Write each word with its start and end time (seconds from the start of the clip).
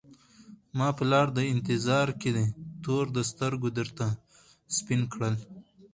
ما 0.77 0.87
په 0.97 1.03
لار 1.11 1.27
د 1.33 1.39
انتظار 1.53 2.07
کي 2.21 2.29
تور 2.83 3.05
د 3.17 3.19
سترګو 3.31 3.67
درته 3.77 4.07
سپین 4.77 5.01
کړل 5.13 5.35